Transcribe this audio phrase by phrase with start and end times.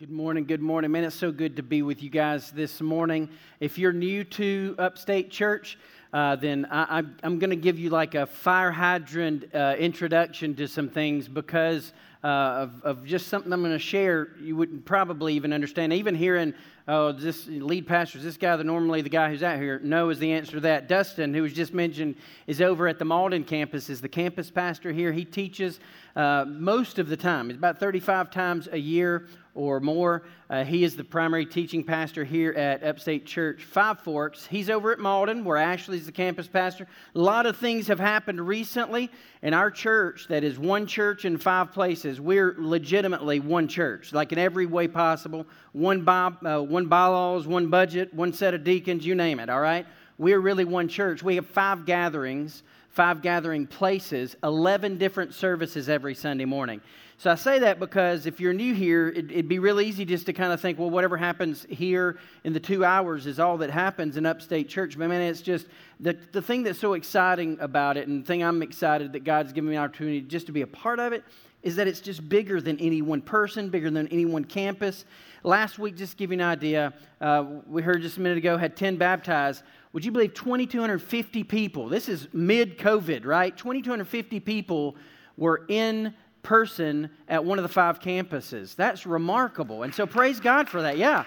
[0.00, 0.92] Good morning, good morning.
[0.92, 3.28] Man, it's so good to be with you guys this morning.
[3.60, 5.76] If you're new to Upstate Church,
[6.14, 10.66] uh, then I, am going to give you like a fire hydrant uh, introduction to
[10.68, 11.92] some things because
[12.24, 15.92] uh, of, of, just something I'm going to share you wouldn't probably even understand.
[15.92, 16.54] Even hearing
[16.88, 20.32] oh, this lead pastor, this guy that normally the guy who's out here knows the
[20.32, 20.88] answer to that.
[20.88, 24.92] Dustin, who was just mentioned, is over at the Mauldin campus, is the campus pastor
[24.92, 25.12] here.
[25.12, 25.78] He teaches
[26.16, 27.50] uh, most of the time.
[27.50, 30.22] It's about 35 times a year or more.
[30.48, 34.46] Uh, he is the primary teaching pastor here at Upstate Church Five Forks.
[34.46, 36.86] He's over at Mauldin, where Ashley's the campus pastor.
[37.14, 39.10] A lot of things have happened recently
[39.42, 42.20] in our church that is one church in five places.
[42.20, 45.46] We're legitimately one church, like in every way possible.
[45.72, 49.60] One, by, uh, one bylaws, one budget, one set of deacons, you name it, all
[49.60, 49.86] right?
[50.18, 51.22] We're really one church.
[51.22, 56.82] We have five gatherings, five gathering places, 11 different services every Sunday morning.
[57.20, 60.24] So I say that because if you're new here, it, would be real easy just
[60.24, 63.68] to kind of think, well, whatever happens here in the two hours is all that
[63.68, 64.96] happens in upstate church.
[64.98, 65.66] But man, it's just
[66.00, 69.52] the, the thing that's so exciting about it, and the thing I'm excited that God's
[69.52, 71.22] given me an opportunity just to be a part of it,
[71.62, 75.04] is that it's just bigger than any one person, bigger than any one campus.
[75.42, 78.56] Last week, just to give you an idea, uh, we heard just a minute ago,
[78.56, 79.62] had 10 baptized.
[79.92, 81.86] Would you believe 2,250 people?
[81.90, 83.54] This is mid COVID, right?
[83.54, 84.96] 2,250 people
[85.36, 88.74] were in person at one of the five campuses.
[88.74, 89.82] That's remarkable.
[89.82, 90.98] And so praise God for that.
[90.98, 91.24] Yeah.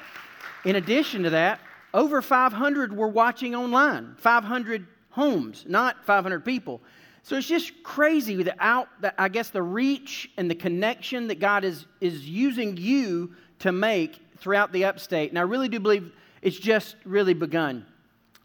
[0.66, 1.60] In addition to that,
[1.94, 6.82] over 500 were watching online, 500 homes, not 500 people.
[7.22, 11.64] So it's just crazy without, the, I guess, the reach and the connection that God
[11.64, 15.30] is, is using you to make throughout the upstate.
[15.30, 17.86] And I really do believe it's just really begun.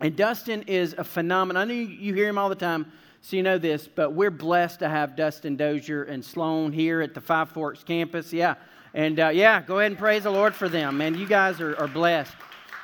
[0.01, 1.63] And Dustin is a phenomenon.
[1.63, 4.79] I know you hear him all the time so you know this, but we're blessed
[4.79, 8.33] to have Dustin Dozier and Sloan here at the Five Forks campus.
[8.33, 8.55] Yeah.
[8.95, 10.97] And uh, yeah, go ahead and praise the Lord for them.
[10.99, 12.35] Man, you guys are, are blessed.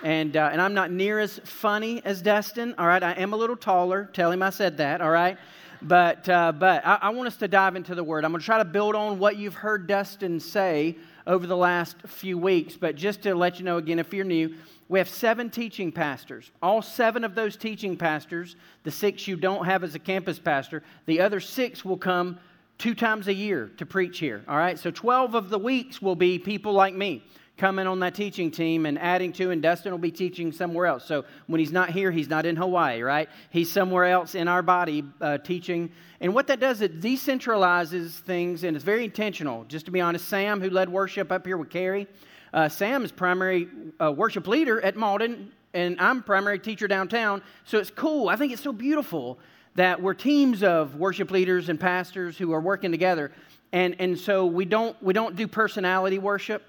[0.03, 2.75] And, uh, and I'm not near as funny as Dustin.
[2.77, 3.03] All right.
[3.03, 4.11] I am a little taller.
[4.13, 5.01] Tell him I said that.
[5.01, 5.39] All right.
[5.81, 8.25] But, uh, but I, I want us to dive into the word.
[8.25, 11.97] I'm going to try to build on what you've heard Dustin say over the last
[12.07, 12.77] few weeks.
[12.77, 14.55] But just to let you know again, if you're new,
[14.89, 16.51] we have seven teaching pastors.
[16.63, 20.83] All seven of those teaching pastors, the six you don't have as a campus pastor,
[21.07, 22.39] the other six will come
[22.79, 24.45] two times a year to preach here.
[24.47, 27.23] All right, so 12 of the weeks will be people like me
[27.57, 31.05] coming on that teaching team and adding to, and Dustin will be teaching somewhere else.
[31.05, 33.29] So when he's not here, he's not in Hawaii, right?
[33.51, 35.91] He's somewhere else in our body uh, teaching.
[36.21, 39.65] And what that does, it decentralizes things, and it's very intentional.
[39.65, 42.09] Just to be honest, Sam, who led worship up here with Carrie,
[42.55, 43.69] uh, Sam is primary
[44.01, 47.43] uh, worship leader at Mauldin, and I'm primary teacher downtown.
[47.65, 48.29] So it's cool.
[48.29, 49.41] I think it's so beautiful
[49.75, 53.33] that we're teams of worship leaders and pastors who are working together.
[53.73, 56.63] And, and so we don't, we don't do personality worship,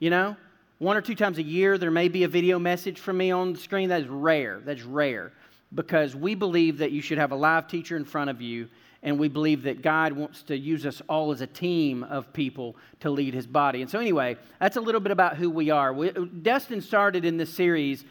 [0.00, 0.36] you know?
[0.78, 3.52] One or two times a year, there may be a video message from me on
[3.52, 3.90] the screen.
[3.90, 4.60] That is rare.
[4.64, 5.32] That's rare
[5.72, 8.68] because we believe that you should have a live teacher in front of you
[9.02, 12.76] and we believe that God wants to use us all as a team of people
[13.00, 13.80] to lead his body.
[13.80, 15.92] And so, anyway, that's a little bit about who we are.
[15.92, 18.04] We, Dustin started in this series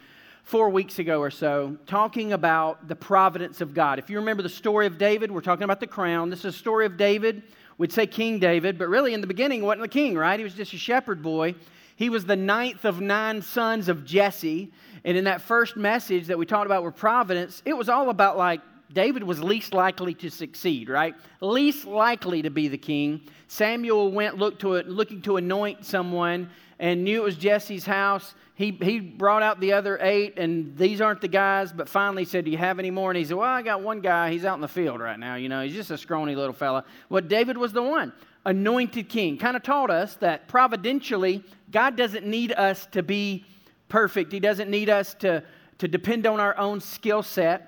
[0.44, 3.98] four weeks ago or so talking about the providence of God.
[3.98, 6.30] If you remember the story of David, we're talking about the crown.
[6.30, 7.42] This is a story of David.
[7.76, 10.40] We'd say King David, but really in the beginning, wasn't the king, right?
[10.40, 11.54] He was just a shepherd boy.
[11.96, 14.72] He was the ninth of nine sons of Jesse.
[15.04, 18.38] And in that first message that we talked about with providence, it was all about
[18.38, 18.62] like
[18.92, 21.14] David was least likely to succeed, right?
[21.40, 23.20] Least likely to be the king.
[23.46, 28.34] Samuel went look to it, looking to anoint someone and knew it was Jesse's house.
[28.54, 32.44] He, he brought out the other eight, and these aren't the guys, but finally said,
[32.44, 33.10] Do you have any more?
[33.10, 34.32] And he said, Well, I got one guy.
[34.32, 35.36] He's out in the field right now.
[35.36, 36.84] You know, he's just a scrawny little fella.
[37.08, 38.12] Well, David was the one.
[38.44, 39.38] Anointed king.
[39.38, 43.44] Kind of taught us that providentially, God doesn't need us to be
[43.88, 45.42] perfect, He doesn't need us to,
[45.78, 47.67] to depend on our own skill set.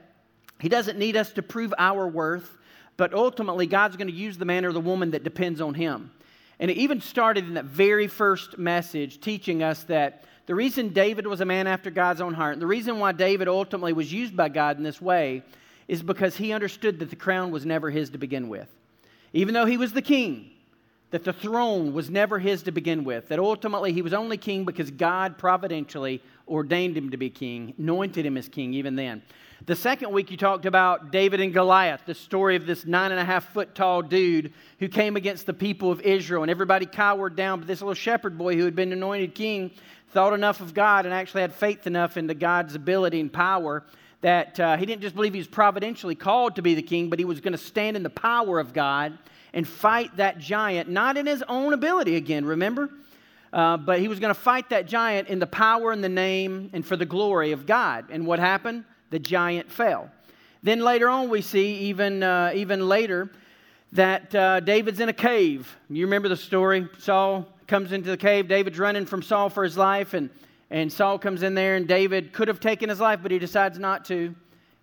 [0.60, 2.58] He doesn't need us to prove our worth,
[2.96, 6.10] but ultimately, God's going to use the man or the woman that depends on Him.
[6.58, 11.26] And it even started in that very first message, teaching us that the reason David
[11.26, 14.36] was a man after God's own heart, and the reason why David ultimately was used
[14.36, 15.42] by God in this way,
[15.88, 18.68] is because he understood that the crown was never his to begin with.
[19.32, 20.50] Even though he was the king,
[21.10, 24.64] that the throne was never his to begin with, that ultimately he was only king
[24.64, 29.22] because God providentially ordained him to be king, anointed him as king even then.
[29.66, 33.20] The second week, you talked about David and Goliath, the story of this nine and
[33.20, 37.36] a half foot tall dude who came against the people of Israel, and everybody cowered
[37.36, 37.60] down.
[37.60, 39.70] But this little shepherd boy who had been anointed king
[40.12, 43.84] thought enough of God and actually had faith enough into God's ability and power
[44.22, 47.18] that uh, he didn't just believe he was providentially called to be the king, but
[47.18, 49.16] he was going to stand in the power of God
[49.52, 52.90] and fight that giant, not in his own ability again, remember?
[53.52, 56.70] Uh, but he was going to fight that giant in the power and the name
[56.72, 58.06] and for the glory of God.
[58.10, 58.84] And what happened?
[59.10, 60.10] The giant fell.
[60.62, 63.30] Then later on, we see, even, uh, even later,
[63.92, 65.76] that uh, David's in a cave.
[65.88, 66.88] You remember the story?
[66.98, 68.46] Saul comes into the cave.
[68.46, 70.30] David's running from Saul for his life, and,
[70.70, 73.78] and Saul comes in there, and David could have taken his life, but he decides
[73.78, 74.34] not to.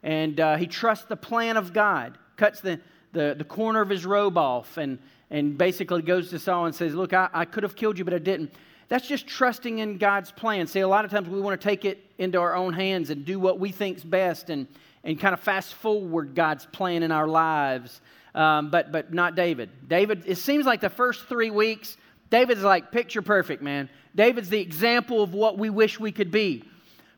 [0.03, 2.81] And uh, he trusts the plan of God, cuts the,
[3.17, 4.99] the, the corner of his robe off, and,
[5.29, 8.13] and basically goes to Saul and says, Look, I, I could have killed you, but
[8.13, 8.53] I didn't.
[8.89, 10.67] That's just trusting in God's plan.
[10.67, 13.25] See, a lot of times we want to take it into our own hands and
[13.25, 14.67] do what we think's best and,
[15.03, 17.99] and kind of fast forward God's plan in our lives.
[18.33, 19.69] Um, but, but not David.
[19.89, 21.97] David, it seems like the first three weeks,
[22.29, 23.89] David's like picture perfect, man.
[24.15, 26.63] David's the example of what we wish we could be.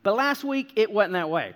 [0.01, 1.53] But last week, it wasn't that way.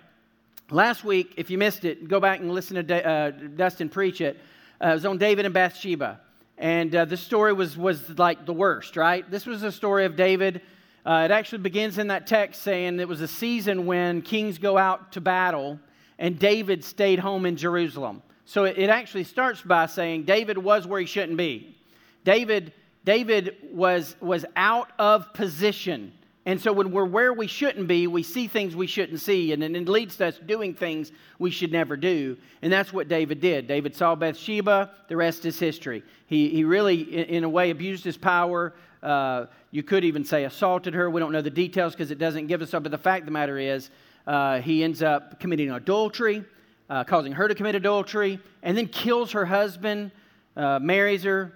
[0.70, 4.40] Last week, if you missed it, go back and listen to uh, Dustin preach it.
[4.82, 6.20] Uh, it was on David and Bathsheba.
[6.56, 9.30] And uh, this story was, was like the worst, right?
[9.30, 10.62] This was a story of David.
[11.04, 14.78] Uh, it actually begins in that text saying it was a season when kings go
[14.78, 15.78] out to battle,
[16.18, 18.22] and David stayed home in Jerusalem.
[18.46, 21.76] So it, it actually starts by saying David was where he shouldn't be.
[22.24, 22.72] David,
[23.04, 26.12] David was, was out of position.
[26.46, 29.62] And so when we're where we shouldn't be, we see things we shouldn't see, and
[29.62, 32.36] it leads to us doing things we should never do.
[32.60, 33.66] And that's what David did.
[33.66, 36.02] David saw Bathsheba, the rest is history.
[36.26, 38.74] He, he really, in a way, abused his power.
[39.02, 41.08] Uh, you could even say assaulted her.
[41.08, 42.82] We don't know the details because it doesn't give us up.
[42.82, 43.88] But the fact of the matter is,
[44.26, 46.44] uh, he ends up committing adultery,
[46.90, 50.10] uh, causing her to commit adultery, and then kills her husband,
[50.56, 51.54] uh, marries her.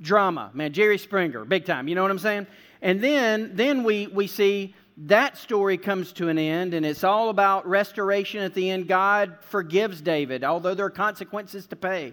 [0.00, 1.86] Drama, man, Jerry Springer, big time.
[1.86, 2.48] You know what I'm saying?
[2.84, 7.30] And then, then we, we see that story comes to an end, and it's all
[7.30, 8.88] about restoration at the end.
[8.88, 12.12] God forgives David, although there are consequences to pay.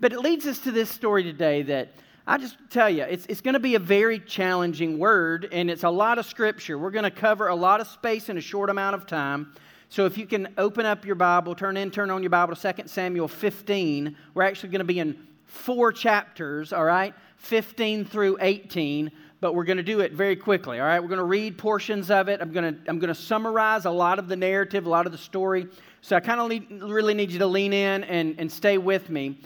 [0.00, 1.92] But it leads us to this story today that
[2.26, 5.84] I just tell you, it's, it's going to be a very challenging word, and it's
[5.84, 6.76] a lot of scripture.
[6.76, 9.54] We're going to cover a lot of space in a short amount of time.
[9.90, 12.72] So if you can open up your Bible, turn in, turn on your Bible to
[12.72, 14.16] 2 Samuel 15.
[14.34, 17.14] We're actually going to be in four chapters, all right?
[17.36, 19.10] 15 through 18
[19.40, 20.78] but we're going to do it very quickly.
[20.78, 22.40] All right, we're going to read portions of it.
[22.40, 25.12] I'm going to I'm going to summarize a lot of the narrative, a lot of
[25.12, 25.66] the story.
[26.02, 29.38] So I kind of really need you to lean in and, and stay with me.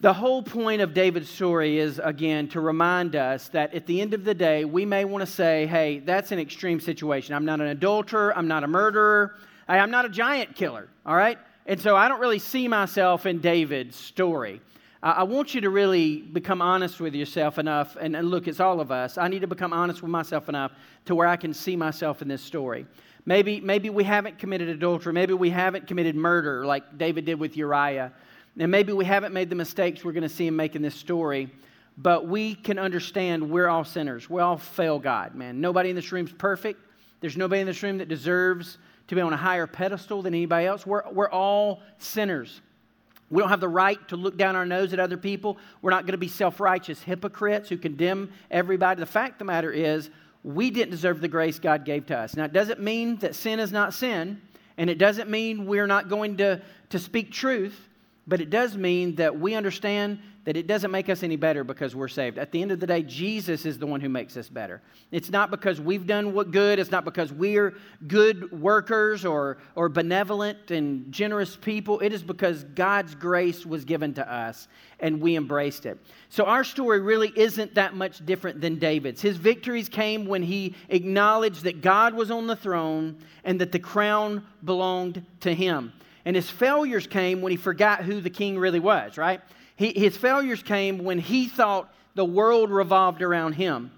[0.00, 4.14] The whole point of David's story is, again, to remind us that at the end
[4.14, 7.36] of the day, we may want to say, hey, that's an extreme situation.
[7.36, 8.36] I'm not an adulterer.
[8.36, 9.36] I'm not a murderer.
[9.68, 10.88] I'm not a giant killer.
[11.06, 11.38] All right?
[11.66, 14.60] And so I don't really see myself in David's story.
[15.04, 18.80] I want you to really become honest with yourself enough, and, and look, it's all
[18.80, 19.18] of us.
[19.18, 20.70] I need to become honest with myself enough
[21.06, 22.86] to where I can see myself in this story.
[23.26, 25.12] Maybe, maybe we haven't committed adultery.
[25.12, 28.12] Maybe we haven't committed murder like David did with Uriah.
[28.56, 30.94] And maybe we haven't made the mistakes we're going to see him make in this
[30.94, 31.50] story.
[31.98, 34.30] But we can understand we're all sinners.
[34.30, 35.60] We all fail God, man.
[35.60, 36.80] Nobody in this room is perfect.
[37.20, 38.78] There's nobody in this room that deserves
[39.08, 40.86] to be on a higher pedestal than anybody else.
[40.86, 42.60] We're, we're all sinners.
[43.32, 45.56] We don't have the right to look down our nose at other people.
[45.80, 49.00] We're not going to be self righteous hypocrites who condemn everybody.
[49.00, 50.10] The fact of the matter is,
[50.44, 52.36] we didn't deserve the grace God gave to us.
[52.36, 54.42] Now, it doesn't mean that sin is not sin,
[54.76, 57.88] and it doesn't mean we're not going to, to speak truth,
[58.26, 61.94] but it does mean that we understand that it doesn't make us any better because
[61.94, 62.36] we're saved.
[62.36, 64.82] At the end of the day, Jesus is the one who makes us better.
[65.12, 67.74] It's not because we've done what good, it's not because we're
[68.08, 72.00] good workers or, or benevolent and generous people.
[72.00, 74.66] It is because God's grace was given to us
[74.98, 75.98] and we embraced it.
[76.28, 79.22] So our story really isn't that much different than David's.
[79.22, 83.78] His victories came when he acknowledged that God was on the throne and that the
[83.78, 85.92] crown belonged to him.
[86.24, 89.40] And his failures came when he forgot who the king really was, right?
[89.76, 93.90] He, his failures came when he thought the world revolved around him.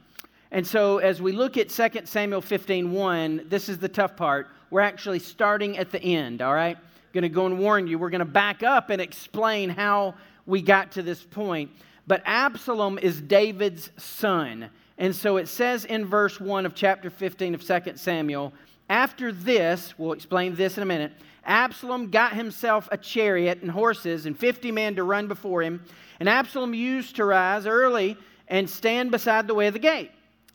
[0.51, 4.49] And so as we look at 2 Samuel 15 1, this is the tough part.
[4.71, 6.79] We're actually starting at the end, all right?
[7.13, 7.99] Going to go and warn you.
[7.99, 10.15] We're going to back up and explain how
[10.47, 11.71] we got to this point.
[12.07, 14.71] But Absalom is David's son.
[14.99, 18.53] And so it says in verse 1 of chapter 15 of 2 Samuel,
[18.89, 21.13] after this, we'll explain this in a minute,
[21.45, 25.85] Absalom got himself a chariot and horses and 50 men to run before him.
[26.21, 28.17] And Absalom used to rise early
[28.49, 30.11] and stand beside the way of the gate.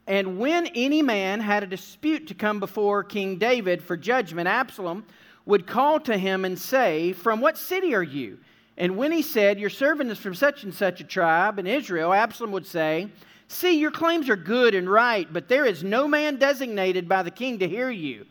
[0.08, 5.06] And when any man had a dispute to come before King David for judgment, Absalom
[5.46, 8.40] would call to him and say, From what city are you?
[8.78, 12.14] And when he said, Your servant is from such and such a tribe in Israel,
[12.14, 13.10] Absalom would say,
[13.48, 17.32] See, your claims are good and right, but there is no man designated by the
[17.32, 18.26] king to hear you.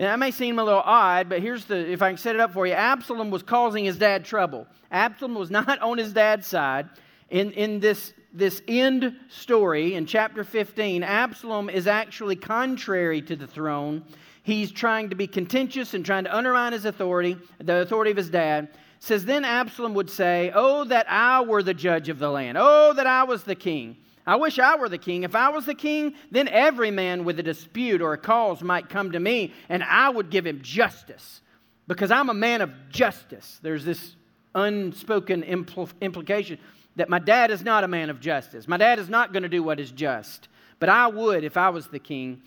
[0.00, 2.40] And that may seem a little odd, but here's the if I can set it
[2.40, 4.66] up for you Absalom was causing his dad trouble.
[4.90, 6.88] Absalom was not on his dad's side
[7.28, 13.46] in, in this this end story in chapter 15, Absalom is actually contrary to the
[13.46, 14.02] throne.
[14.42, 18.30] He's trying to be contentious and trying to undermine his authority, the authority of his
[18.30, 18.70] dad.
[19.00, 22.56] Says, Then Absalom would say, Oh, that I were the judge of the land.
[22.58, 23.98] Oh, that I was the king.
[24.30, 25.24] I wish I were the king.
[25.24, 28.88] If I was the king, then every man with a dispute or a cause might
[28.88, 31.40] come to me, and I would give him justice
[31.88, 33.58] because I'm a man of justice.
[33.60, 34.14] There's this
[34.54, 36.60] unspoken impl- implication
[36.94, 38.68] that my dad is not a man of justice.
[38.68, 40.46] My dad is not going to do what is just,
[40.78, 42.40] but I would if I was the king.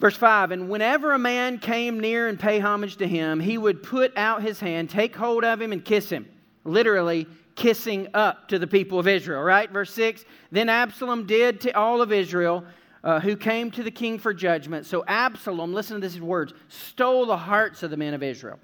[0.00, 3.84] Verse 5 And whenever a man came near and pay homage to him, he would
[3.84, 6.28] put out his hand, take hold of him, and kiss him.
[6.64, 9.70] Literally, kissing up to the people of Israel, right?
[9.70, 12.64] Verse 6 Then Absalom did to all of Israel
[13.02, 14.86] uh, who came to the king for judgment.
[14.86, 18.58] So Absalom, listen to these words, stole the hearts of the men of Israel.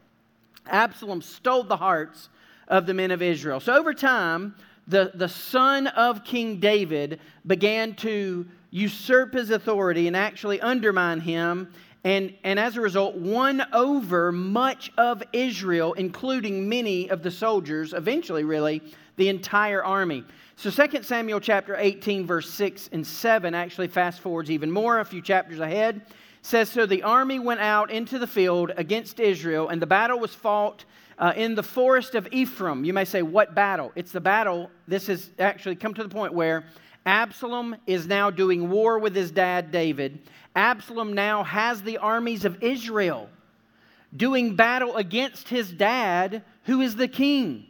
[0.67, 2.29] Absalom stole the hearts
[2.69, 3.61] of the men of Israel.
[3.61, 4.55] So over time,
[4.87, 11.73] the, the son of King David began to usurp his authority and actually undermine him,
[12.03, 17.93] and, and as a result, won over much of Israel, including many of the soldiers,
[17.93, 18.81] eventually, really,
[19.17, 20.25] the entire army.
[20.57, 25.05] So 2 Samuel chapter 18, verse 6 and 7 actually fast forwards even more, a
[25.05, 26.01] few chapters ahead.
[26.43, 30.35] Says, So the army went out into the field against Israel, and the battle was
[30.35, 30.87] fought
[31.19, 32.83] uh, in the forest of Ephraim.
[32.83, 33.93] You may say, What battle?
[33.95, 34.71] It's the battle.
[34.89, 36.65] This has actually come to the point where
[37.07, 40.21] Absalom is now doing war with his dad, David.
[40.55, 43.29] Absalom now has the armies of Israel
[44.17, 47.67] doing battle against his dad, who is the king.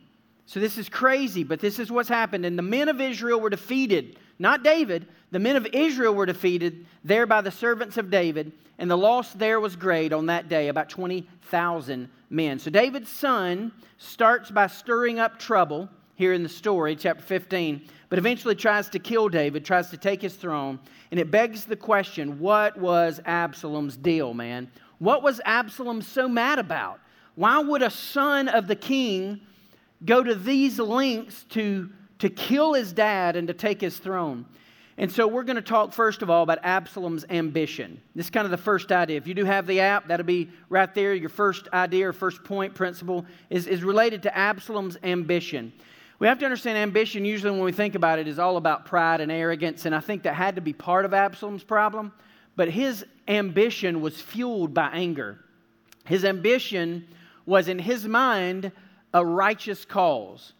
[0.46, 2.46] So this is crazy, but this is what's happened.
[2.46, 5.06] And the men of Israel were defeated, not David.
[5.30, 9.32] The men of Israel were defeated there by the servants of David, and the loss
[9.34, 12.58] there was great on that day, about 20,000 men.
[12.58, 15.88] So David's son starts by stirring up trouble
[16.20, 20.20] here in the story, chapter 15, but eventually tries to kill David, tries to take
[20.20, 20.78] his throne.
[21.10, 24.70] And it begs the question what was Absalom's deal, man?
[24.98, 27.00] What was Absalom so mad about?
[27.36, 29.40] Why would a son of the king
[30.04, 34.44] go to these lengths to, to kill his dad and to take his throne?
[34.98, 37.98] And so we're going to talk first of all about Absalom's ambition.
[38.14, 39.16] This is kind of the first idea.
[39.16, 41.14] If you do have the app, that'll be right there.
[41.14, 45.72] Your first idea or first point principle is, is related to Absalom's ambition.
[46.20, 49.22] We have to understand ambition, usually when we think about it, is all about pride
[49.22, 49.86] and arrogance.
[49.86, 52.12] And I think that had to be part of Absalom's problem.
[52.56, 55.38] But his ambition was fueled by anger.
[56.04, 57.08] His ambition
[57.46, 58.70] was, in his mind,
[59.14, 60.52] a righteous cause.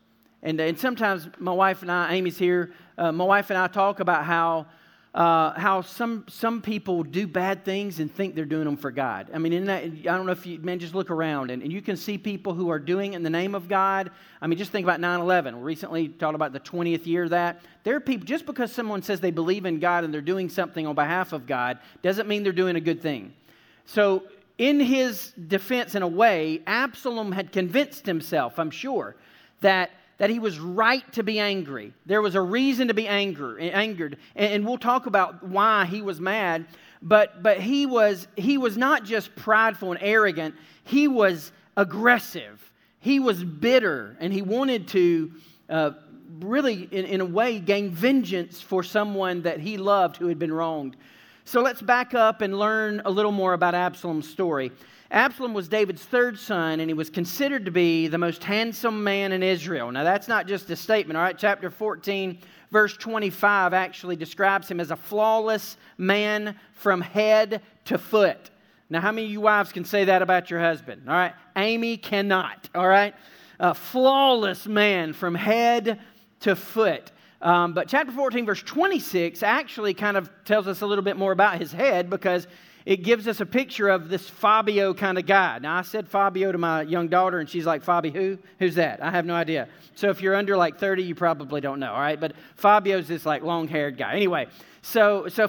[0.42, 4.00] And, and sometimes my wife and I, Amy's here, uh, my wife and I talk
[4.00, 4.66] about how,
[5.12, 9.28] uh, how some, some people do bad things and think they're doing them for God.
[9.34, 11.72] I mean, in that, I don't know if you, man, just look around and, and
[11.72, 14.12] you can see people who are doing in the name of God.
[14.40, 15.56] I mean, just think about 9 11.
[15.56, 17.60] We recently talked about the 20th year of that.
[17.82, 20.86] There are people, just because someone says they believe in God and they're doing something
[20.86, 23.34] on behalf of God, doesn't mean they're doing a good thing.
[23.86, 24.24] So,
[24.58, 29.16] in his defense, in a way, Absalom had convinced himself, I'm sure,
[29.62, 29.90] that
[30.20, 31.94] that he was right to be angry.
[32.04, 34.18] There was a reason to be anger, angered.
[34.36, 36.66] And we'll talk about why he was mad.
[37.00, 42.70] But, but he, was, he was not just prideful and arrogant, he was aggressive.
[42.98, 45.32] He was bitter, and he wanted to
[45.70, 45.92] uh,
[46.40, 50.52] really, in, in a way, gain vengeance for someone that he loved who had been
[50.52, 50.96] wronged.
[51.50, 54.70] So let's back up and learn a little more about Absalom's story.
[55.10, 59.32] Absalom was David's third son, and he was considered to be the most handsome man
[59.32, 59.90] in Israel.
[59.90, 61.36] Now, that's not just a statement, all right?
[61.36, 62.38] Chapter 14,
[62.70, 68.50] verse 25 actually describes him as a flawless man from head to foot.
[68.88, 71.02] Now, how many of you wives can say that about your husband?
[71.08, 71.34] All right?
[71.56, 73.16] Amy cannot, all right?
[73.58, 75.98] A flawless man from head
[76.42, 77.10] to foot.
[77.42, 81.32] Um, but chapter 14, verse 26 actually kind of tells us a little bit more
[81.32, 82.46] about his head because
[82.86, 85.58] it gives us a picture of this Fabio kind of guy.
[85.58, 88.38] Now, I said Fabio to my young daughter, and she's like, Fabi who?
[88.58, 89.02] Who's that?
[89.02, 89.68] I have no idea.
[89.94, 92.18] So if you're under like 30, you probably don't know, all right?
[92.18, 94.14] But Fabio's this like long haired guy.
[94.14, 94.48] Anyway,
[94.82, 95.46] so, so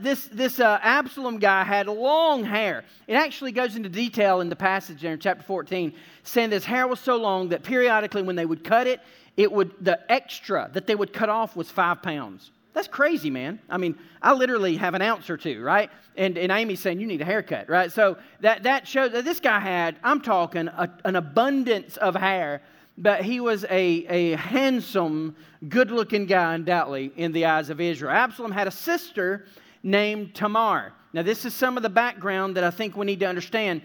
[0.00, 2.84] this, this uh, Absalom guy had long hair.
[3.06, 5.92] It actually goes into detail in the passage there in chapter 14,
[6.24, 9.00] saying this hair was so long that periodically when they would cut it,
[9.36, 12.50] it would, the extra that they would cut off was five pounds.
[12.72, 13.60] That's crazy, man.
[13.70, 15.90] I mean, I literally have an ounce or two, right?
[16.16, 17.90] And, and Amy's saying, you need a haircut, right?
[17.90, 22.62] So that, that shows that this guy had, I'm talking, a, an abundance of hair,
[22.98, 25.36] but he was a, a handsome,
[25.68, 28.12] good looking guy, undoubtedly, in the eyes of Israel.
[28.12, 29.46] Absalom had a sister
[29.84, 30.92] named Tamar.
[31.12, 33.82] Now, this is some of the background that I think we need to understand.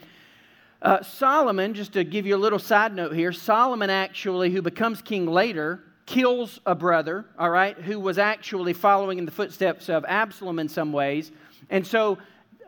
[0.81, 5.01] Uh, Solomon, just to give you a little side note here, Solomon actually, who becomes
[5.01, 10.05] king later, kills a brother, all right, who was actually following in the footsteps of
[10.07, 11.31] Absalom in some ways.
[11.69, 12.17] And so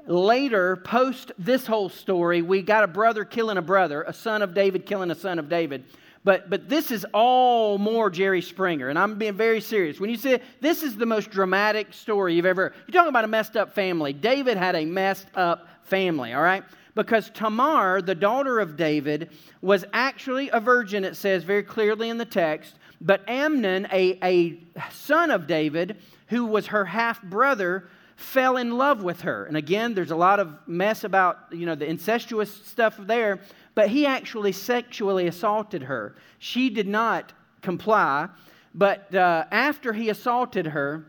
[0.06, 4.54] later, post this whole story, we got a brother killing a brother, a son of
[4.54, 5.86] David killing a son of David.
[6.24, 10.00] But, but this is all more Jerry Springer, and I'm being very serious.
[10.00, 13.28] When you say this is the most dramatic story you've ever, you're talking about a
[13.28, 14.14] messed up family.
[14.14, 16.64] David had a messed up family, all right?
[16.94, 19.30] Because Tamar, the daughter of David,
[19.62, 22.76] was actually a virgin, it says very clearly in the text.
[23.00, 24.60] But Amnon, a, a
[24.92, 29.46] son of David, who was her half brother, fell in love with her.
[29.46, 33.40] And again, there's a lot of mess about, you know, the incestuous stuff there,
[33.74, 36.16] but he actually sexually assaulted her.
[36.40, 38.30] She did not comply,
[38.76, 41.06] but uh, after he assaulted her,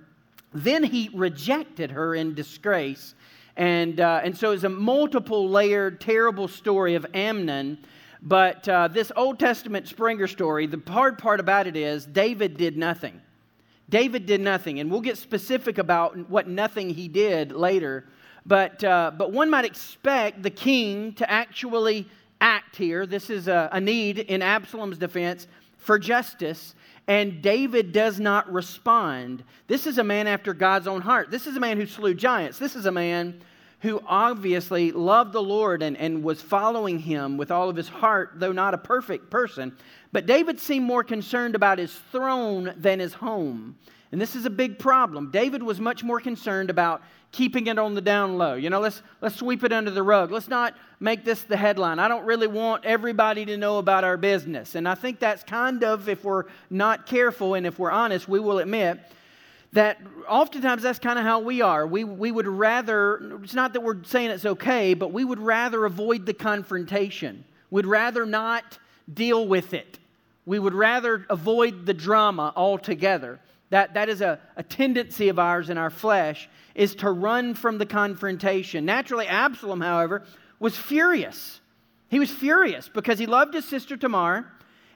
[0.54, 3.14] then he rejected her in disgrace.
[3.56, 7.78] And, uh, and so it's a multiple layered, terrible story of Amnon.
[8.22, 12.76] But uh, this Old Testament Springer story, the hard part about it is David did
[12.76, 13.20] nothing.
[13.88, 18.06] David did nothing, and we'll get specific about what nothing he did later.
[18.46, 22.08] But, uh, but one might expect the king to actually
[22.40, 23.06] act here.
[23.06, 25.46] This is a, a need in Absalom's defense
[25.82, 26.74] for justice,
[27.08, 29.42] and David does not respond.
[29.66, 31.30] This is a man after God's own heart.
[31.30, 32.58] This is a man who slew giants.
[32.58, 33.42] This is a man
[33.80, 38.34] who obviously loved the Lord and, and was following him with all of his heart,
[38.36, 39.76] though not a perfect person.
[40.12, 43.76] But David seemed more concerned about his throne than his home.
[44.12, 45.30] And this is a big problem.
[45.30, 47.02] David was much more concerned about
[47.32, 48.54] keeping it on the down low.
[48.54, 50.30] You know, let's, let's sweep it under the rug.
[50.30, 51.98] Let's not make this the headline.
[51.98, 54.74] I don't really want everybody to know about our business.
[54.74, 58.38] And I think that's kind of, if we're not careful and if we're honest, we
[58.38, 59.00] will admit
[59.72, 61.86] that oftentimes that's kind of how we are.
[61.86, 65.86] We, we would rather, it's not that we're saying it's okay, but we would rather
[65.86, 67.44] avoid the confrontation.
[67.70, 68.78] We'd rather not
[69.12, 69.98] deal with it.
[70.44, 73.40] We would rather avoid the drama altogether.
[73.72, 77.78] That, that is a, a tendency of ours in our flesh, is to run from
[77.78, 78.84] the confrontation.
[78.84, 80.24] Naturally, Absalom, however,
[80.60, 81.58] was furious.
[82.10, 84.46] He was furious because he loved his sister Tamar,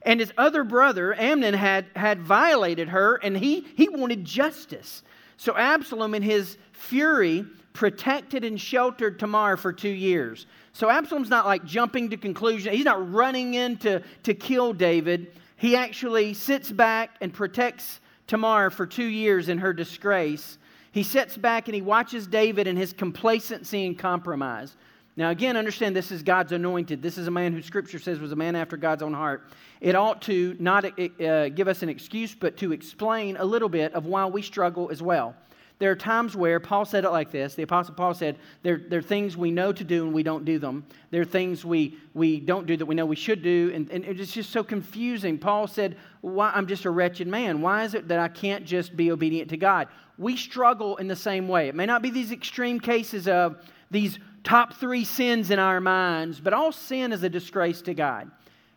[0.03, 5.03] and his other brother, Amnon, had, had violated her, and he, he wanted justice.
[5.39, 10.45] So Absalom, in his fury, protected and sheltered Tamar for two years.
[10.75, 12.75] So Absalom's not like jumping to conclusion.
[12.75, 15.33] He's not running in to, to kill David.
[15.57, 20.59] He actually sits back and protects Tamar for two years in her disgrace.
[20.93, 24.77] He sits back and he watches David in his complacency and compromise.
[25.19, 27.01] Now, again, understand this is God's anointed.
[27.01, 29.49] This is a man who Scripture says was a man after God's own heart.
[29.81, 33.95] It ought to not uh, give us an excuse, but to explain a little bit
[33.95, 35.35] of why we struggle as well.
[35.79, 37.55] There are times where Paul said it like this.
[37.55, 40.47] The Apostle Paul said, there, there are things we know to do and we don't
[40.47, 40.87] do them.
[41.11, 43.71] There are things we, we don't do that we know we should do.
[43.75, 45.37] And, and it's just so confusing.
[45.37, 47.61] Paul said, Why, I'm just a wretched man.
[47.61, 49.89] Why is it that I can't just be obedient to God?
[50.17, 51.69] We struggle in the same way.
[51.69, 53.59] It may not be these extreme cases of
[53.91, 58.31] these top three sins in our minds, but all sin is a disgrace to God.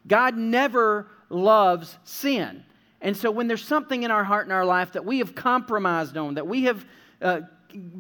[0.05, 2.65] God never loves sin.
[3.01, 6.17] And so when there's something in our heart and our life that we have compromised
[6.17, 6.85] on, that we have
[7.21, 7.41] uh,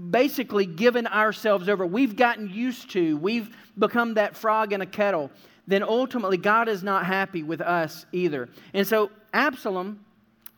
[0.09, 5.31] basically given ourselves over, we've gotten used to, we've become that frog in a kettle,
[5.67, 8.49] then ultimately God is not happy with us either.
[8.73, 10.03] And so Absalom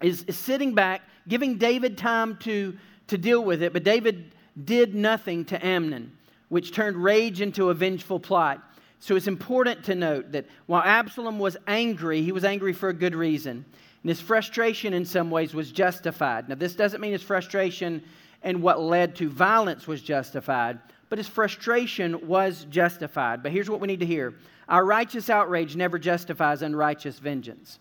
[0.01, 2.77] is, is sitting back, giving David time to,
[3.07, 4.31] to deal with it, but David
[4.63, 6.11] did nothing to Amnon,
[6.49, 8.63] which turned rage into a vengeful plot.
[8.99, 12.93] So it's important to note that while Absalom was angry, he was angry for a
[12.93, 13.65] good reason.
[14.03, 16.49] And his frustration, in some ways, was justified.
[16.49, 18.03] Now, this doesn't mean his frustration
[18.43, 23.43] and what led to violence was justified, but his frustration was justified.
[23.43, 24.33] But here's what we need to hear
[24.67, 27.79] our righteous outrage never justifies unrighteous vengeance.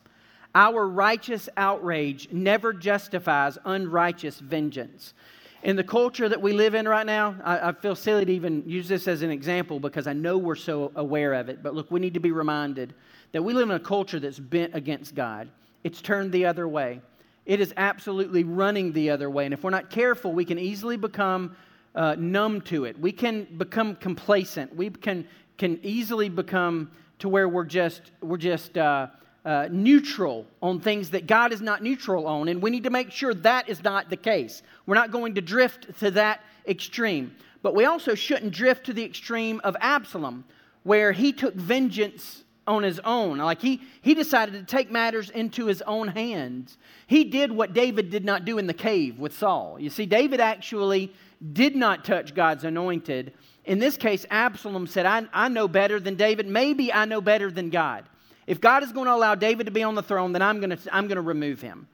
[0.54, 5.14] Our righteous outrage never justifies unrighteous vengeance.
[5.62, 8.64] In the culture that we live in right now, I, I, feel silly to even
[8.66, 11.62] use this as an example because I know we're so aware of it.
[11.62, 12.94] But look, we need to be reminded
[13.32, 15.48] that we live in a culture that's bent against God
[15.84, 17.00] it's turned the other way.
[17.46, 19.44] It is absolutely running the other way.
[19.44, 21.56] And if we're not careful, we can easily become
[21.94, 22.98] uh, numb to it.
[22.98, 24.74] We can become complacent.
[24.76, 25.26] We can,
[25.58, 26.90] can easily become
[27.20, 29.08] to where we're just, we're just uh,
[29.44, 32.48] uh, neutral on things that God is not neutral on.
[32.48, 34.62] And we need to make sure that is not the case.
[34.86, 37.34] We're not going to drift to that extreme.
[37.62, 40.44] But we also shouldn't drift to the extreme of Absalom,
[40.82, 43.38] where he took vengeance on his own.
[43.38, 46.78] Like he, he decided to take matters into his own hands.
[47.06, 49.76] He did what David did not do in the cave with Saul.
[49.78, 51.12] You see, David actually
[51.52, 53.34] did not touch God's anointed.
[53.64, 56.46] In this case, Absalom said, I, I know better than David.
[56.46, 58.04] Maybe I know better than God.
[58.46, 60.76] If God is going to allow David to be on the throne, then I'm going
[60.76, 61.88] to, I'm going to remove him.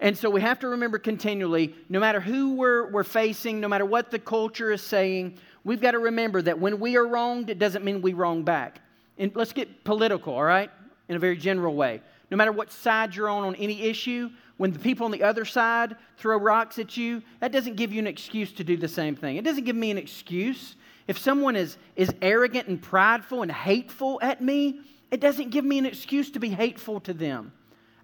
[0.00, 3.84] And so we have to remember continually no matter who we're, we're facing, no matter
[3.84, 7.58] what the culture is saying, we've got to remember that when we are wronged, it
[7.58, 8.80] doesn't mean we wrong back.
[9.18, 10.70] And let's get political, all right,
[11.08, 12.00] in a very general way.
[12.30, 15.44] No matter what side you're on on any issue, when the people on the other
[15.44, 19.16] side throw rocks at you, that doesn't give you an excuse to do the same
[19.16, 19.36] thing.
[19.36, 20.76] It doesn't give me an excuse.
[21.06, 25.78] If someone is, is arrogant and prideful and hateful at me, it doesn't give me
[25.78, 27.52] an excuse to be hateful to them.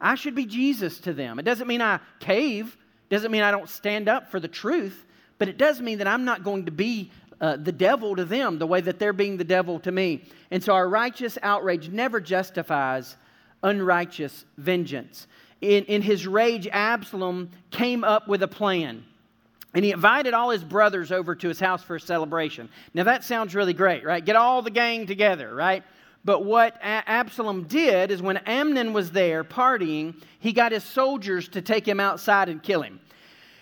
[0.00, 1.38] I should be Jesus to them.
[1.38, 2.76] It doesn't mean I cave,
[3.10, 5.04] it doesn't mean I don't stand up for the truth,
[5.38, 7.10] but it does mean that I'm not going to be
[7.44, 10.24] uh, the devil to them the way that they're being the devil to me.
[10.50, 13.16] And so our righteous outrage never justifies
[13.62, 15.26] unrighteous vengeance.
[15.60, 19.04] In, in his rage, Absalom came up with a plan.
[19.74, 22.70] And he invited all his brothers over to his house for a celebration.
[22.94, 24.24] Now, that sounds really great, right?
[24.24, 25.82] Get all the gang together, right?
[26.24, 31.60] But what Absalom did is when Amnon was there partying, he got his soldiers to
[31.60, 33.00] take him outside and kill him.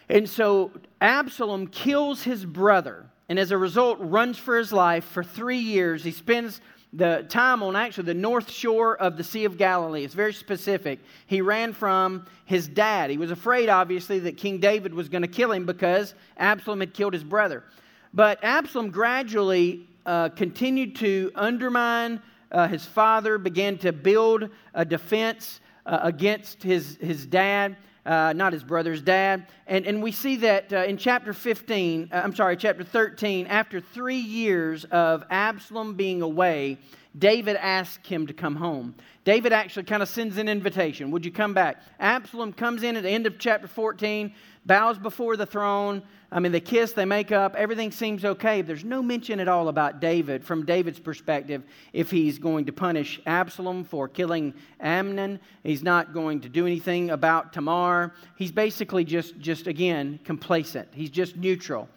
[0.09, 5.25] And so Absalom kills his brother, and as a result, runs for his life for
[5.25, 6.05] three years.
[6.05, 6.61] He spends
[6.93, 10.05] the time on actually the north shore of the Sea of Galilee.
[10.05, 10.99] It's very specific.
[11.27, 13.09] He ran from his dad.
[13.09, 16.93] He was afraid, obviously, that King David was going to kill him because Absalom had
[16.93, 17.65] killed his brother.
[18.13, 25.61] But Absalom gradually uh, continued to undermine uh, his father, began to build a defense
[25.87, 29.47] uh, against his, his dad uh, not his brother's dad.
[29.73, 33.81] And, and we see that uh, in chapter 15, uh, I'm sorry, chapter 13, after
[33.81, 36.77] three years of Absalom being away,
[37.19, 38.95] David asks him to come home.
[39.25, 41.11] David actually kind of sends an invitation.
[41.11, 41.81] Would you come back?
[42.01, 44.35] Absalom comes in at the end of chapter 14,
[44.67, 46.03] bows before the throne.
[46.35, 48.63] I mean, they kiss, they make up, everything seems okay.
[48.63, 53.21] There's no mention at all about David from David's perspective if he's going to punish
[53.27, 55.41] Absalom for killing Amnon.
[55.63, 58.15] He's not going to do anything about Tamar.
[58.37, 60.89] He's basically just, just again, complacent.
[60.93, 61.89] He's just neutral.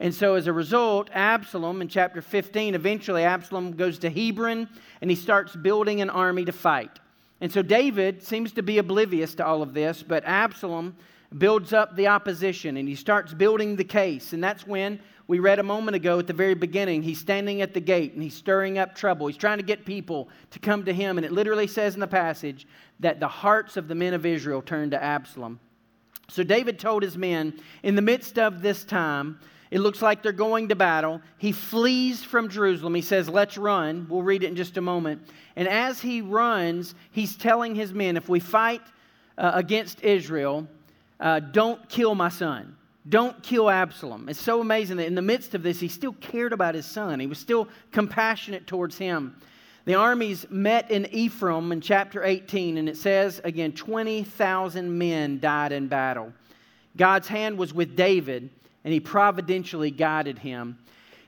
[0.00, 4.68] And so, as a result, Absalom in chapter 15, eventually Absalom goes to Hebron
[5.00, 6.98] and he starts building an army to fight.
[7.40, 10.96] And so, David seems to be oblivious to all of this, but Absalom
[11.38, 14.32] builds up the opposition and he starts building the case.
[14.32, 17.72] And that's when we read a moment ago at the very beginning, he's standing at
[17.72, 19.26] the gate and he's stirring up trouble.
[19.26, 21.16] He's trying to get people to come to him.
[21.16, 22.66] And it literally says in the passage
[23.00, 25.60] that the hearts of the men of Israel turned to Absalom.
[26.28, 29.38] So David told his men, in the midst of this time,
[29.70, 31.20] it looks like they're going to battle.
[31.38, 32.94] He flees from Jerusalem.
[32.94, 34.06] He says, Let's run.
[34.08, 35.28] We'll read it in just a moment.
[35.56, 38.82] And as he runs, he's telling his men, If we fight
[39.36, 40.68] uh, against Israel,
[41.18, 42.76] uh, don't kill my son.
[43.08, 44.28] Don't kill Absalom.
[44.28, 47.20] It's so amazing that in the midst of this, he still cared about his son.
[47.20, 49.36] He was still compassionate towards him.
[49.84, 55.72] The armies met in Ephraim in chapter 18, and it says again 20,000 men died
[55.72, 56.32] in battle.
[56.96, 58.48] God's hand was with David,
[58.84, 60.78] and he providentially guided him.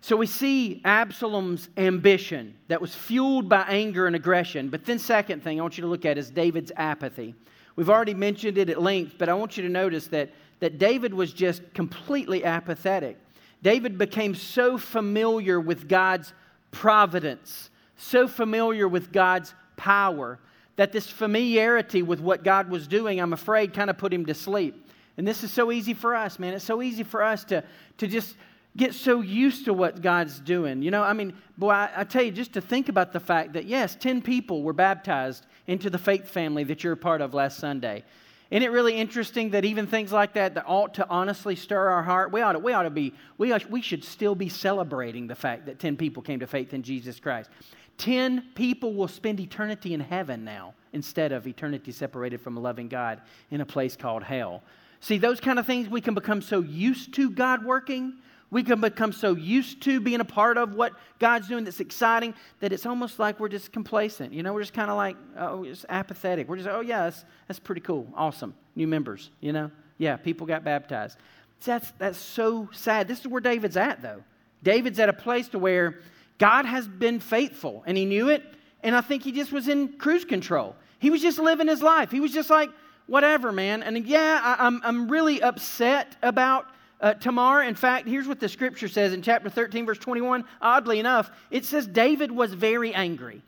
[0.01, 4.69] So we see Absalom's ambition that was fueled by anger and aggression.
[4.69, 7.35] But then, second thing I want you to look at is David's apathy.
[7.75, 11.13] We've already mentioned it at length, but I want you to notice that, that David
[11.13, 13.19] was just completely apathetic.
[13.63, 16.33] David became so familiar with God's
[16.71, 20.39] providence, so familiar with God's power,
[20.77, 24.35] that this familiarity with what God was doing, I'm afraid, kind of put him to
[24.35, 24.89] sleep.
[25.17, 26.55] And this is so easy for us, man.
[26.55, 27.65] It's so easy for us to,
[27.99, 28.37] to just
[28.77, 30.83] get so used to what God's doing.
[30.83, 33.55] You know, I mean, boy, I, I, tell you, just to think about the fact
[33.55, 37.33] that, yes, 10 people were baptized into the faith family that you're a part of
[37.33, 38.05] last Sunday.
[38.51, 42.03] Isn't it really interesting that even things like that that ought to honestly stir our
[42.03, 42.31] heart?
[42.31, 45.35] We ought to, we ought to be, we, ought, we should still be celebrating the
[45.35, 47.51] fact that 10 people came to faith in Jesus Christ.
[47.99, 52.89] 10 people will spend eternity in heaven now instead of eternity separated from a loving
[52.89, 54.63] God in a place called hell.
[55.01, 58.15] See, those kind of things we can become so used to God working
[58.51, 62.35] we can become so used to being a part of what God's doing that's exciting
[62.61, 64.33] that it's almost like we're just complacent.
[64.33, 66.49] You know, we're just kind of like, oh, just apathetic.
[66.49, 68.07] We're just, oh, yeah, that's, that's pretty cool.
[68.15, 68.55] Awesome.
[68.77, 69.71] New members, you know?
[69.99, 71.19] Yeah, people got baptized.
[71.65, 73.09] That's, that's so sad.
[73.09, 74.23] This is where David's at, though.
[74.63, 76.01] David's at a place to where
[76.39, 78.43] God has been faithful, and he knew it,
[78.83, 80.77] and I think he just was in cruise control.
[80.99, 82.11] He was just living his life.
[82.11, 82.71] He was just like,
[83.07, 83.83] whatever, man.
[83.83, 86.67] And yeah, I, I'm, I'm really upset about
[87.01, 87.63] uh, Tamar.
[87.63, 90.45] In fact, here's what the scripture says in chapter 13, verse 21.
[90.61, 93.43] Oddly enough, it says David was very angry.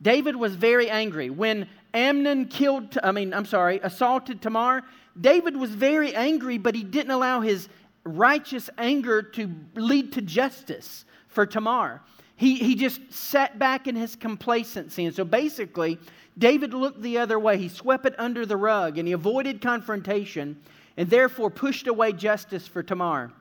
[0.00, 1.30] David was very angry.
[1.30, 4.82] When Amnon killed, I mean, I'm sorry, assaulted Tamar,
[5.20, 7.68] David was very angry, but he didn't allow his
[8.04, 12.02] righteous anger to lead to justice for Tamar.
[12.38, 15.04] He, he just sat back in his complacency.
[15.04, 15.98] And so basically,
[16.38, 17.58] David looked the other way.
[17.58, 20.56] He swept it under the rug and he avoided confrontation
[20.96, 23.32] and therefore pushed away justice for Tamar.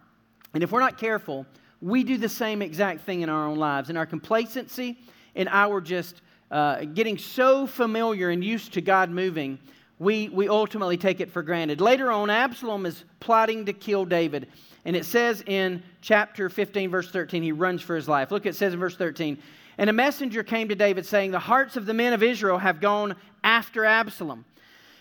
[0.56, 1.46] And if we're not careful,
[1.80, 3.92] we do the same exact thing in our own lives.
[3.92, 4.98] In our complacency,
[5.36, 9.60] in our just uh, getting so familiar and used to God moving,
[10.00, 11.82] we, we ultimately take it for granted.
[11.82, 14.48] Later on, Absalom is plotting to kill David.
[14.88, 18.32] And it says in chapter 15, verse 13, he runs for his life.
[18.32, 19.38] Look, it says in verse 13,
[19.78, 22.80] and a messenger came to David saying, The hearts of the men of Israel have
[22.80, 24.46] gone after Absalom.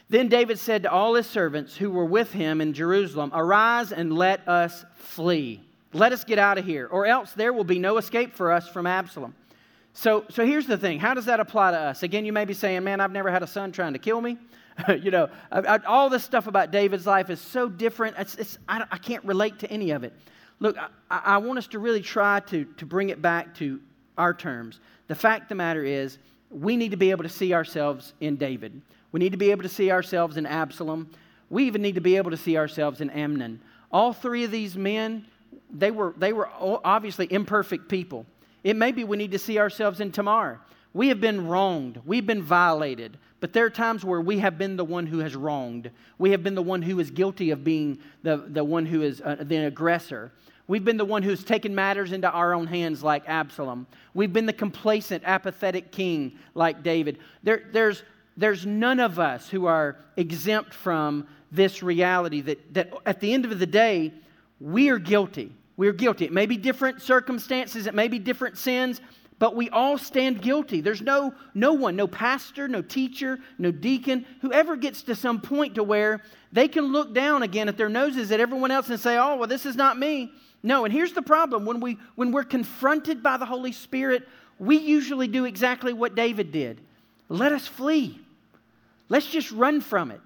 [0.08, 4.12] Then David said to all his servants who were with him in Jerusalem, Arise and
[4.12, 5.62] let us flee.
[5.92, 8.68] Let us get out of here, or else there will be no escape for us
[8.68, 9.36] from Absalom.
[9.92, 12.02] So, so here's the thing how does that apply to us?
[12.02, 14.36] Again, you may be saying, Man, I've never had a son trying to kill me.
[15.00, 18.16] you know, I, I, all this stuff about David's life is so different.
[18.18, 20.12] It's, it's, I, I, can't relate to any of it.
[20.58, 20.76] Look,
[21.10, 23.80] I, want us to really try to, to bring it back to
[24.16, 24.80] our terms.
[25.08, 26.18] The fact of the matter is,
[26.50, 28.80] we need to be able to see ourselves in David.
[29.12, 31.10] We need to be able to see ourselves in Absalom.
[31.50, 33.60] We even need to be able to see ourselves in Amnon.
[33.92, 35.26] All three of these men,
[35.70, 36.48] they were, they were
[36.84, 38.26] obviously imperfect people.
[38.64, 40.60] It may be we need to see ourselves in Tamar.
[40.92, 43.18] We have been wronged, we've been violated.
[43.40, 45.90] But there are times where we have been the one who has wronged.
[46.18, 49.20] We have been the one who is guilty of being the, the one who is
[49.20, 50.32] uh, the aggressor.
[50.68, 53.86] We've been the one who's taken matters into our own hands, like Absalom.
[54.14, 57.18] We've been the complacent, apathetic king, like David.
[57.42, 58.02] There, there's,
[58.36, 63.44] there's none of us who are exempt from this reality that, that at the end
[63.44, 64.12] of the day,
[64.60, 65.52] we are guilty.
[65.76, 66.24] We are guilty.
[66.24, 69.00] It may be different circumstances, it may be different sins,
[69.38, 70.80] but we all stand guilty.
[70.80, 75.74] There's no, no one, no pastor, no teacher, no deacon, whoever gets to some point
[75.74, 76.22] to where
[76.52, 79.48] they can look down again at their noses at everyone else and say, oh, well,
[79.48, 80.32] this is not me.
[80.62, 81.66] No, and here's the problem.
[81.66, 84.26] When, we, when we're confronted by the Holy Spirit,
[84.58, 86.80] we usually do exactly what David did.
[87.28, 88.18] Let us flee.
[89.08, 90.20] Let's just run from it.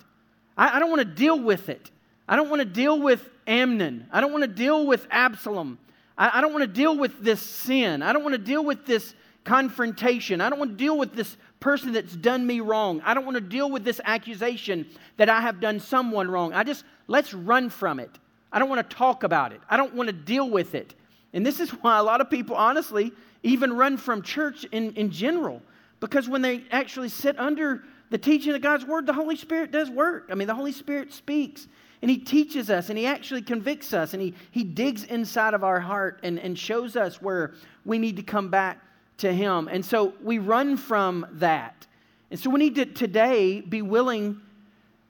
[0.56, 1.90] I, I don't want to deal with it.
[2.28, 4.06] I don't want to deal with Amnon.
[4.12, 5.78] I don't want to deal with Absalom.
[6.20, 8.02] I, I don't want to deal with this sin.
[8.02, 10.40] I don't want to deal with this confrontation.
[10.40, 13.00] I don't want to deal with this person that's done me wrong.
[13.04, 16.52] I don't want to deal with this accusation that I have done someone wrong.
[16.52, 18.10] I just, let's run from it.
[18.52, 19.60] I don't want to talk about it.
[19.68, 20.94] I don't want to deal with it.
[21.32, 25.10] And this is why a lot of people, honestly, even run from church in, in
[25.10, 25.62] general.
[26.00, 29.88] Because when they actually sit under the teaching of God's word, the Holy Spirit does
[29.88, 30.28] work.
[30.30, 31.66] I mean, the Holy Spirit speaks.
[32.02, 35.62] And he teaches us and he actually convicts us and he, he digs inside of
[35.62, 37.52] our heart and, and shows us where
[37.84, 38.78] we need to come back
[39.18, 39.68] to him.
[39.68, 41.86] And so we run from that.
[42.30, 44.40] And so we need to today be willing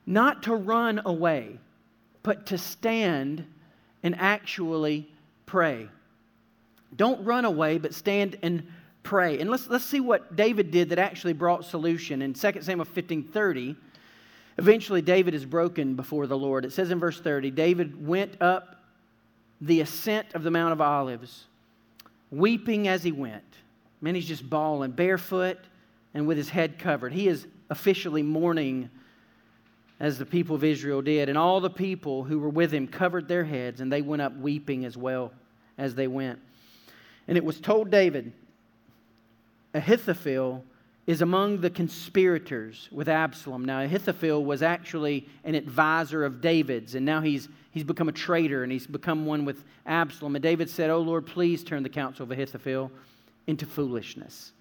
[0.04, 1.58] not to run away,
[2.22, 3.46] but to stand
[4.02, 5.08] and actually
[5.46, 5.88] pray.
[6.96, 8.66] Don't run away, but stand and
[9.04, 9.38] pray.
[9.38, 12.22] And let's, let's see what David did that actually brought solution.
[12.22, 13.76] In 2 Samuel 15 30,
[14.60, 16.66] Eventually, David is broken before the Lord.
[16.66, 18.76] It says in verse 30 David went up
[19.58, 21.46] the ascent of the Mount of Olives,
[22.30, 23.42] weeping as he went.
[24.02, 25.58] Man, he's just bawling, barefoot
[26.12, 27.14] and with his head covered.
[27.14, 28.90] He is officially mourning
[29.98, 31.30] as the people of Israel did.
[31.30, 34.36] And all the people who were with him covered their heads, and they went up
[34.36, 35.32] weeping as well
[35.78, 36.38] as they went.
[37.28, 38.32] And it was told David,
[39.72, 40.64] Ahithophel
[41.10, 43.64] is among the conspirators with Absalom.
[43.64, 48.62] Now, Ahithophel was actually an advisor of David's, and now he's, he's become a traitor
[48.62, 50.36] and he's become one with Absalom.
[50.36, 52.92] And David said, Oh Lord, please turn the counsel of Ahithophel
[53.48, 54.52] into foolishness.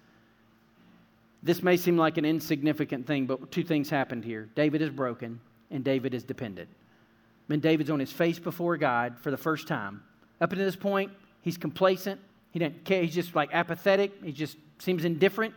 [1.40, 5.40] This may seem like an insignificant thing, but two things happened here David is broken,
[5.70, 6.68] and David is dependent.
[7.46, 10.02] When David's on his face before God for the first time.
[10.40, 12.20] Up until this point, he's complacent.
[12.50, 13.02] He doesn't care.
[13.04, 14.24] He's just like apathetic.
[14.24, 15.54] He just seems indifferent.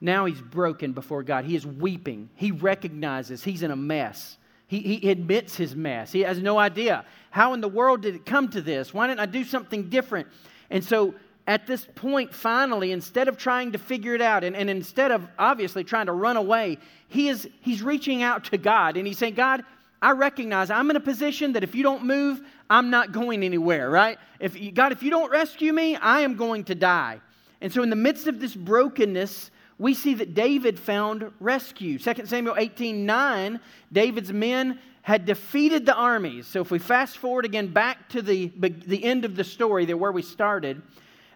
[0.00, 1.44] Now he's broken before God.
[1.44, 2.30] He is weeping.
[2.34, 4.38] He recognizes he's in a mess.
[4.66, 6.12] He, he admits his mess.
[6.12, 7.04] He has no idea.
[7.30, 8.94] How in the world did it come to this?
[8.94, 10.28] Why didn't I do something different?
[10.70, 11.14] And so
[11.46, 15.26] at this point, finally, instead of trying to figure it out and, and instead of
[15.38, 19.34] obviously trying to run away, he is, he's reaching out to God and he's saying,
[19.34, 19.64] God,
[20.00, 23.90] I recognize I'm in a position that if you don't move, I'm not going anywhere,
[23.90, 24.18] right?
[24.38, 27.20] If God, if you don't rescue me, I am going to die.
[27.60, 29.50] And so, in the midst of this brokenness,
[29.80, 31.98] we see that David found rescue.
[31.98, 36.46] 2 Samuel 18 9, David's men had defeated the armies.
[36.46, 39.96] So if we fast forward again back to the, the end of the story, there
[39.96, 40.82] where we started,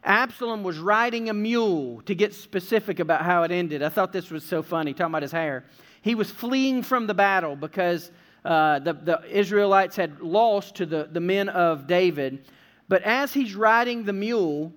[0.05, 3.83] Absalom was riding a mule to get specific about how it ended.
[3.83, 5.65] I thought this was so funny, talking about his hair.
[6.03, 8.11] He was fleeing from the battle because
[8.45, 12.45] uh, the, the Israelites had lost to the, the men of David.
[12.91, 14.71] But as he's riding the mule,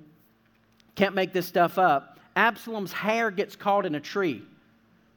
[0.96, 4.44] can't make this stuff up, Absalom's hair gets caught in a tree.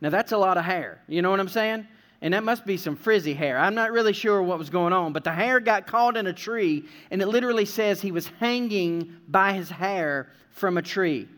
[0.00, 1.02] Now, that's a lot of hair.
[1.06, 1.86] You know what I'm saying?
[2.22, 3.58] And that must be some frizzy hair.
[3.58, 6.32] I'm not really sure what was going on, but the hair got caught in a
[6.32, 11.28] tree, and it literally says he was hanging by his hair from a tree.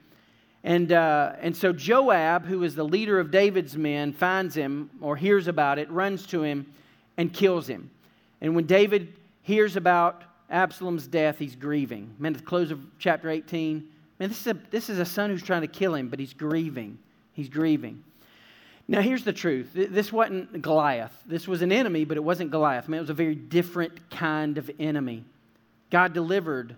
[0.63, 5.17] And, uh, and so Joab, who is the leader of David's men, finds him or
[5.17, 6.73] hears about it, runs to him,
[7.17, 7.91] and kills him.
[8.41, 12.15] And when David hears about Absalom's death, he's grieving.
[12.21, 13.89] Man, at the close of chapter 18,
[14.23, 16.33] man, this is, a, this is a son who's trying to kill him, but he's
[16.33, 16.97] grieving.
[17.33, 18.05] He's grieving.
[18.87, 19.71] Now, here's the truth.
[19.75, 21.13] This wasn't Goliath.
[21.27, 22.89] This was an enemy, but it wasn't Goliath.
[22.89, 25.25] Man, it was a very different kind of enemy.
[25.91, 26.77] God delivered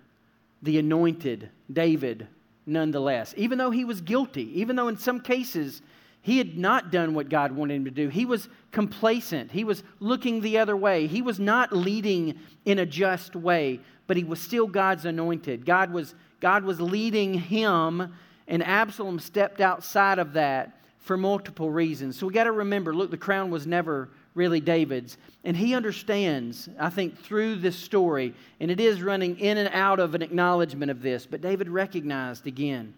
[0.63, 2.29] the anointed David
[2.65, 5.83] nonetheless, even though he was guilty, even though in some cases
[6.23, 8.09] he had not done what God wanted him to do.
[8.09, 9.51] He was complacent.
[9.51, 11.07] He was looking the other way.
[11.07, 15.67] He was not leading in a just way, but he was still God's anointed.
[15.67, 18.13] God was, God was leading him,
[18.49, 22.19] and Absalom stepped outside of that for multiple reasons.
[22.19, 25.17] So we got to remember look, the crown was never really David's.
[25.43, 29.99] And he understands, I think, through this story, and it is running in and out
[29.99, 32.93] of an acknowledgement of this, but David recognized again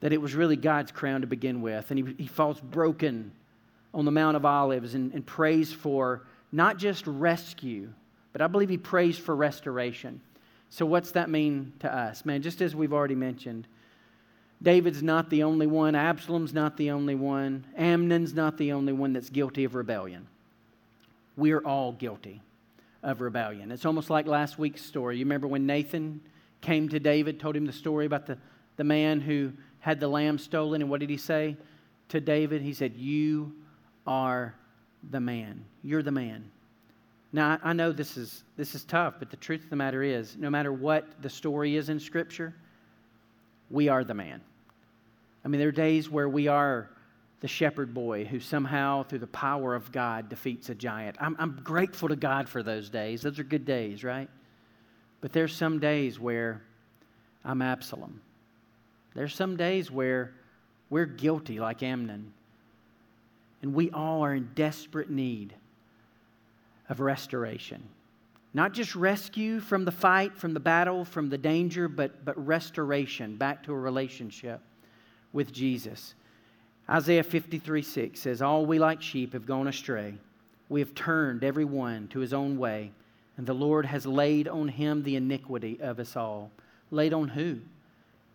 [0.00, 1.90] that it was really God's crown to begin with.
[1.90, 3.32] And he, he falls broken
[3.92, 7.92] on the Mount of Olives and, and prays for not just rescue,
[8.32, 10.22] but I believe he prays for restoration.
[10.68, 12.24] So, what's that mean to us?
[12.24, 13.66] Man, just as we've already mentioned,
[14.62, 19.12] David's not the only one, Absalom's not the only one, Amnon's not the only one
[19.12, 20.26] that's guilty of rebellion.
[21.36, 22.42] We're all guilty
[23.02, 23.70] of rebellion.
[23.70, 25.18] It's almost like last week's story.
[25.18, 26.20] You remember when Nathan
[26.62, 28.38] came to David, told him the story about the,
[28.76, 30.80] the man who had the lamb stolen.
[30.80, 31.56] And what did he say
[32.08, 32.62] to David?
[32.62, 33.54] He said, You
[34.06, 34.54] are
[35.08, 35.64] the man.
[35.82, 36.50] You're the man.
[37.36, 40.38] Now, I know this is, this is tough, but the truth of the matter is
[40.38, 42.54] no matter what the story is in Scripture,
[43.70, 44.40] we are the man.
[45.44, 46.88] I mean, there are days where we are
[47.40, 51.18] the shepherd boy who somehow, through the power of God, defeats a giant.
[51.20, 53.20] I'm, I'm grateful to God for those days.
[53.20, 54.30] Those are good days, right?
[55.20, 56.62] But there's some days where
[57.44, 58.22] I'm Absalom.
[59.14, 60.32] There's some days where
[60.88, 62.32] we're guilty, like Amnon,
[63.60, 65.52] and we all are in desperate need
[66.88, 67.82] of restoration.
[68.54, 73.36] Not just rescue from the fight, from the battle, from the danger, but, but restoration
[73.36, 74.60] back to a relationship
[75.32, 76.14] with Jesus.
[76.88, 80.14] Isaiah 53 6 says, All we like sheep have gone astray.
[80.68, 82.92] We have turned every one to his own way,
[83.36, 86.50] and the Lord has laid on him the iniquity of us all.
[86.90, 87.58] Laid on who?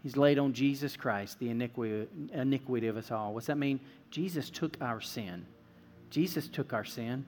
[0.03, 3.33] He's laid on Jesus Christ the iniquity, iniquity of us all.
[3.33, 3.79] What's that mean?
[4.09, 5.45] Jesus took our sin.
[6.09, 7.25] Jesus took our sin.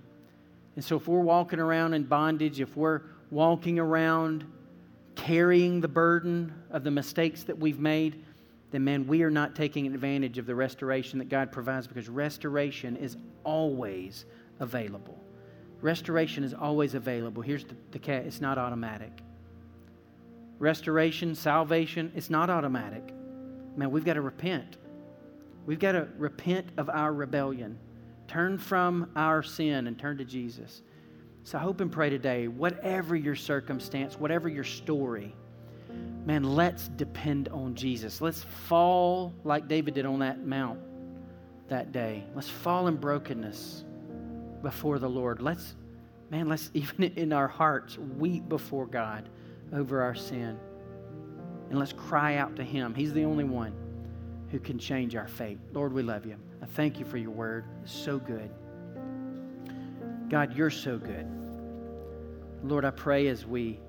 [0.76, 4.46] And so if we're walking around in bondage, if we're walking around
[5.16, 8.26] carrying the burden of the mistakes that we've made,
[8.72, 12.96] then man, we are not taking advantage of the restoration that God provides because restoration
[12.98, 14.26] is always
[14.60, 15.20] available.
[15.82, 17.44] Restoration is always available.
[17.44, 19.12] Here's the, the cat it's not automatic
[20.64, 23.14] restoration, salvation, it's not automatic.
[23.76, 24.78] Man, we've got to repent.
[25.66, 27.78] We've got to repent of our rebellion,
[28.34, 30.82] turn from our sin, and turn to Jesus.
[31.44, 35.36] So I hope and pray today, whatever your circumstance, whatever your story,
[36.26, 38.22] man, let's depend on Jesus.
[38.22, 40.80] Let's fall like David did on that mount
[41.68, 42.24] that day.
[42.34, 43.86] Let's fall in brokenness
[44.64, 45.40] before the Lord.
[45.40, 45.76] Let's,
[46.32, 49.30] man, let's even in our hearts weep before God
[49.72, 50.58] over our sin.
[51.70, 52.96] And let's cry out to Him.
[52.96, 53.76] He's the only one
[54.50, 55.60] who can change our fate.
[55.72, 56.38] Lord, we love you.
[56.64, 57.66] I thank you for your word.
[57.84, 58.50] It's so good.
[60.30, 61.28] God, you're so good.
[62.64, 63.82] Lord, I pray as we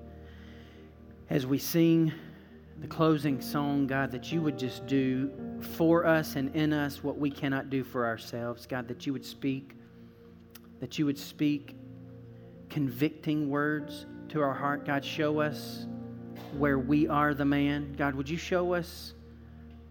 [1.29, 2.11] as we sing
[2.81, 5.31] the closing song, God, that you would just do
[5.77, 8.67] for us and in us what we cannot do for ourselves.
[8.67, 9.71] God, that you would speak,
[10.81, 11.77] that you would speak
[12.69, 14.85] convicting words to our heart.
[14.85, 15.87] God, show us
[16.57, 17.95] where we are the man.
[17.97, 19.14] God, would you show us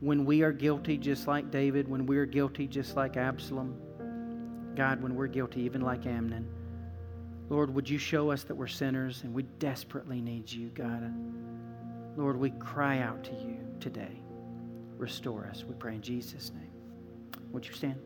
[0.01, 3.77] when we are guilty, just like David, when we're guilty, just like Absalom?
[4.75, 6.49] God, when we're guilty, even like Amnon.
[7.49, 11.13] Lord, would you show us that we're sinners and we desperately need you, God?
[12.17, 14.21] Lord, we cry out to you today.
[14.97, 16.71] Restore us, we pray in Jesus' name.
[17.53, 18.01] Would you stand?